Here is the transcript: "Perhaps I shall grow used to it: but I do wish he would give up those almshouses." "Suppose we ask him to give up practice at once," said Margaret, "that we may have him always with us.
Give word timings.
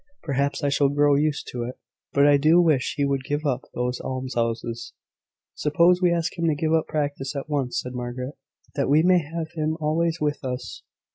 "Perhaps 0.23 0.63
I 0.63 0.69
shall 0.69 0.89
grow 0.89 1.13
used 1.13 1.47
to 1.51 1.61
it: 1.61 1.75
but 2.11 2.25
I 2.25 2.37
do 2.37 2.59
wish 2.59 2.95
he 2.97 3.05
would 3.05 3.23
give 3.23 3.45
up 3.45 3.65
those 3.75 3.99
almshouses." 3.99 4.93
"Suppose 5.53 6.01
we 6.01 6.11
ask 6.11 6.35
him 6.39 6.47
to 6.47 6.55
give 6.55 6.73
up 6.73 6.87
practice 6.87 7.35
at 7.35 7.47
once," 7.47 7.79
said 7.79 7.93
Margaret, 7.93 8.33
"that 8.73 8.89
we 8.89 9.03
may 9.03 9.19
have 9.19 9.51
him 9.51 9.77
always 9.79 10.19
with 10.19 10.43
us. 10.43 10.81